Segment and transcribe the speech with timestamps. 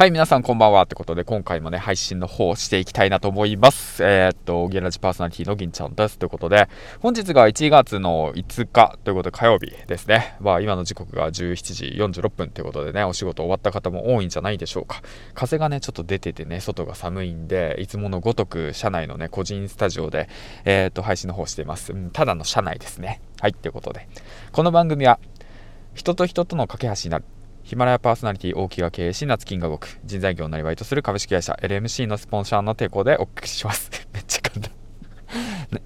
[0.00, 0.84] はい、皆さんこんばんは。
[0.84, 4.02] ってことで、今回もね、配信の方をしていきたいなと思います。
[4.02, 6.18] えー、っと、ゲラジパーソナリティの銀ちゃんです。
[6.18, 10.38] ということで、本日が1月の5日ということで、火曜日ですね。
[10.40, 15.02] まあ、今の時刻が17時46分ということでね、お仕事終わった方も多いんじゃないでしょうか。
[15.34, 20.30] 風がね、ちょっと出ててね、外が寒いんで、いつものごとく、社内のね、個人スタジオで、
[20.64, 21.92] えー、っと、配信の方しています。
[21.92, 23.20] うん、ただの社内ですね。
[23.38, 24.08] はい、ということで、
[24.52, 25.18] この番組は、
[25.92, 27.24] 人と人との架け橋になる。
[27.62, 30.00] ヒマラヤパーソナリティ大木が経営し、夏金が動く。
[30.04, 33.90] 人材業をなりわいとする株式会社 LMC のスポンサーの提供でお送りします。
[34.12, 34.72] めっちゃ簡単。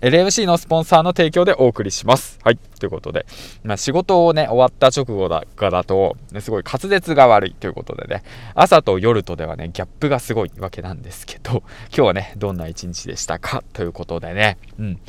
[0.01, 2.39] LMC のスポンサーの提供でお送りします。
[2.43, 2.57] はい。
[2.57, 3.27] ということで、
[3.65, 8.23] まあ、仕事をね、終わった直後だかだと、ね、すごい滑舌が悪いということでね、
[8.55, 13.63] 朝と夜とではね、ギャップがすごいわけなんですけど、今日はね、どんな一日でしたか？
[13.75, 15.01] ということでね、うん。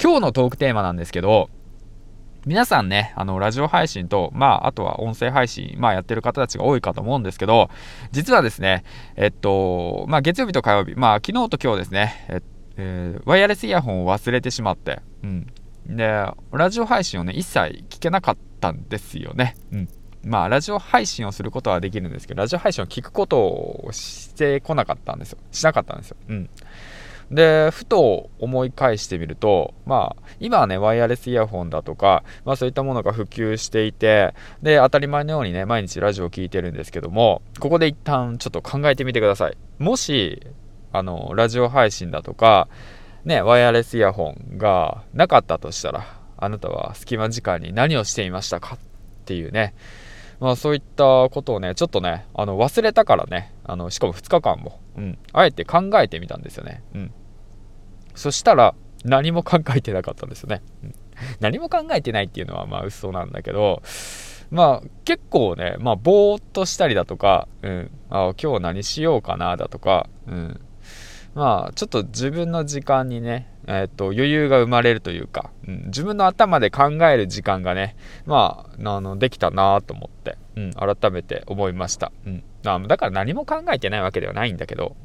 [0.00, 1.50] 今日のトークテーマなんですけど、
[2.46, 7.68] 皆さんね、あの、ラジオ配信と、まあ、あとは音声配信、まあ、やってる方たちが多いかと思うんですけど、
[8.12, 8.84] 実はですね、
[9.16, 12.42] えっと、まあ、月曜日と火曜日、まあ、昨日と今日ですね、え
[12.76, 15.46] えー、ワイヤレスイヤホンを忘れてしまって、うん。
[15.86, 19.56] で、ラジオ配信をね、一切聞けなかったんですよね。
[19.72, 19.88] うん。
[20.22, 25.38] まあ、ラジオ配信をすることはできるんですけど、ラジオ配信を聞くことをしてこなかったんですよ。
[25.50, 26.16] しなかったんですよ。
[26.28, 26.50] うん。
[27.30, 39.56] で、ふと思い返してみると、まあ、今はね、ワイヤレスイヤホンだとか、まあそういったものが普及していて、で、当たり前のようにね、毎日ラジオを聴いてるんですけども、ここで一旦ちょっと考えてみてください。
[39.78, 40.42] もし、
[40.92, 42.68] あの、ラジオ配信だとか、
[43.24, 46.04] ね、ワイヤレスイヤホンがなかったとしたら、
[46.36, 48.78] あなたは隙間時間に何をしていましたかっ
[49.26, 49.74] ていうね、
[50.40, 56.82] まあそういったことをね、ちょっとね、あの忘れたからね、あのしかも2日間も、うん、あえて考えてみたんですよね。
[56.94, 57.12] うん。
[58.14, 58.74] そしたら
[59.04, 60.62] 何も考えてなかったんですよね。
[60.82, 60.94] うん、
[61.40, 63.82] 何も考えてないっていうのはまあ嘘なんだけど、
[64.50, 70.60] まあ結構ね、まあぼーっとしたりだとか、うん、あ今日何しようかなだとか、うん、
[71.34, 77.96] まあちょっと自分の時間にね、えー、っと余裕が生まれるというか、うん、自分の頭で考える時間がね、
[78.26, 82.12] まあ、あのできたなと思って、うん、改めて思いました。
[82.26, 84.96] うん、だから何も考えてないわけではないんだけど、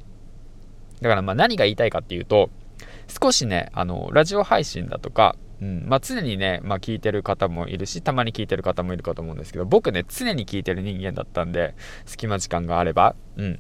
[1.01, 2.49] だからまあ何が言いたいかっていうと、
[3.21, 13.59] 少しね、あの、ラジオ配信だとか、うんまあ、常にね、まあ、聞いてる方もいるし、たまに聞いてる方もいるかと思うんですけど、僕ね、常に聞いてる人間だったんで、隙間時間があれば、うん。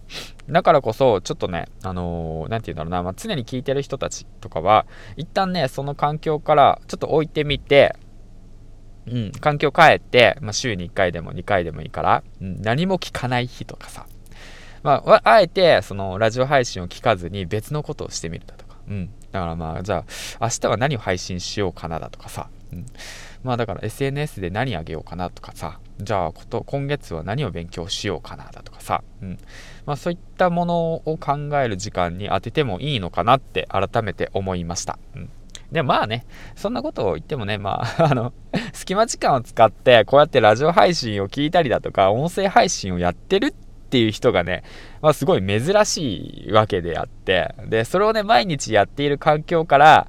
[0.49, 4.85] だからこそ、ちょっとね、あのー、なんて言うんだろうな、まあ、常に聞いてる人たちとかは、
[5.15, 7.95] 一旦ね、その環境からちょっと置いてみて、
[9.07, 14.07] うん、環境変えて、まあ、週に1回でも2回でもいいから、うん、何も聞かない日とかさ、
[14.83, 19.09] まあ、あえて、その、ラジオ配信を聞かずに別のことをしてみるだとか、うん。
[19.35, 20.05] だからまあ、じゃ
[20.39, 22.85] あ、明日は何を配信しようかなだとかさ、うん、
[23.43, 29.37] まあだから SNS で何あげようかなとかさ、じゃあこと、今月は何を勉強しようかなだとかさ、うん、
[29.85, 34.97] まあそういったものを考える時間に当ててもいいのかなって改めて思いました。
[35.15, 35.29] うん。
[35.71, 36.25] でまあね、
[36.55, 38.33] そんなことを言ってもね、まあ、 あの、
[38.71, 43.51] 隙間時間を使って、こうやってラジオ配信を聞いたりだとか、音声配信をやってるっ
[43.85, 44.63] っていう人がね、
[45.01, 50.07] まあ、すごい珍しいわけであって、で、それをね、毎日やっている環境から、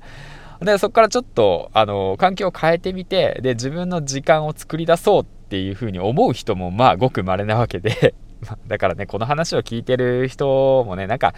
[0.61, 8.15] で、そこからちょっと、あの、環境を変えてみて、で、自分の時間を作り出そうっていうふうに思う人も、まあ、ごく稀なわけで、
[8.67, 11.35] だからね、この話を聞いてる人もね、なんか、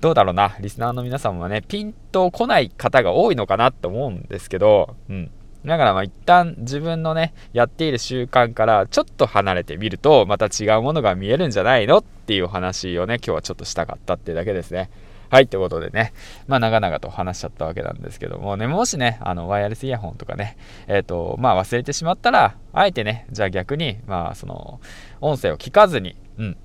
[0.00, 5.30] どうだろうな、リスナーの皆さんもね、ピンと来ない方が多いのかなって思うんですけど、うん。
[5.64, 14.90] だからまあ一旦自分のね、やっている習慣からちょっと離れてみると、また違うものが見えるんじゃないのっていう話をね、今日はちょっとしたかったっていうだけですね。
[15.30, 16.12] はい、ということでね、
[16.46, 24.80] まあ長々と話しちゃったわけなんですけどもね、もしね、あの、ワイヤレスイヤホンとかね、えっ、ー、と、まあ忘れてしまったら、あえてね、じゃあ逆に、まあその、
[25.20, 26.56] 音声を聞かずに、うん、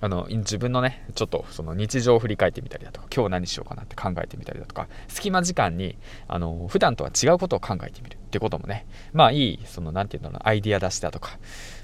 [0.00, 11.38] あの自分のねちょっとその日常を振り返ってみたりだとか今日何しようかなって考えてみたりだとか隙間時間にあの普段とは違うことを考えてみるってこともねまあいいその何て言うんだろうアイディア出しだとか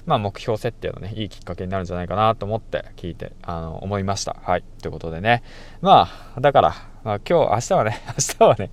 [0.05, 4.37] まあ目標設定のねいいきっかけになるんじゃないかなと思って聞いてあの思いました。
[4.41, 4.63] はい。
[4.81, 5.43] ということでね。
[5.81, 8.71] まあだから、まあ、今日明日はね 明日はね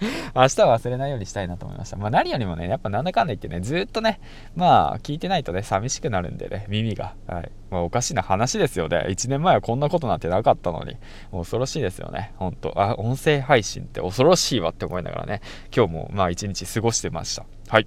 [0.34, 1.96] 明日は忘れないようにしたいなと思いました。
[1.96, 4.20] まあ、何よりもね、やっぱなんだかんだ言ってね、ずっとね、
[4.56, 7.14] まあ、聞いてないとね、寂しくなるんでね、耳が。
[7.26, 7.50] はい。
[7.70, 9.04] まあ、おかしな話ですよね。
[9.08, 10.96] 1年前はこんなことなんてなかったのに、
[11.32, 12.32] 恐ろしいですよね。
[12.36, 12.72] ほんと。
[12.76, 15.40] あ、音声配信って恐ろしいわって思いながらね、
[15.74, 17.44] 今日もまあ、一日過ごしてました。
[17.68, 17.86] はい。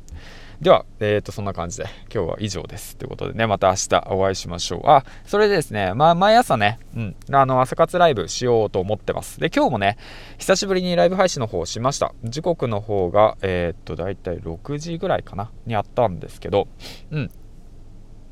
[0.63, 2.95] では、えっ、ー、と、そんな感じで、今日は以上です。
[2.95, 4.81] ということでね、また明日お会いしましょう。
[4.85, 9.41] あ、それでですね、まあ、毎朝ね、うん、あの、朝活ライブしようと思ってます。
[9.41, 9.97] で、今日もね、
[10.37, 12.13] 久しぶりにライブ配信の方をしました。
[12.23, 16.69] 時刻の方が、えっ、ー、と、だいたい6時ぐらいかな、にあったんですけど、
[17.11, 17.29] うん。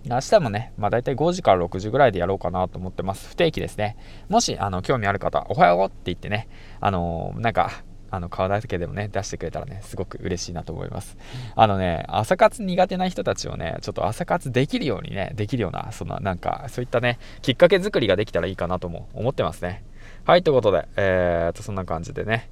[0.05, 3.27] 明日もね、まあ大体5時から6時ぐらいでやろうかなと思ってます。
[3.27, 3.97] 不定期ですね。
[4.29, 6.47] もし、あの、興味ある方、おはようって言ってね、
[6.79, 11.17] あのー、なんか、あの、顔だけでもね、出してくれたらね、すごく嬉しいなと思います。
[11.55, 19.83] あのね、朝活苦手な人たちをね、ちょっと朝活できるようにね、できるような、そのななんか、そういったね、きっかけ作りができたらいいかなとも思ってますね。
[20.25, 22.49] はい、ということで、えー、っと、そんな感じでね、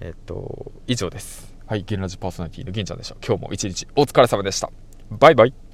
[0.00, 1.54] え、っと、以上です。
[1.66, 3.16] はい、ゲンラジパーソナリティの銀ちゃんでした。
[3.26, 4.70] 今日も一日お疲れ様でした。
[5.10, 5.69] バイバイ。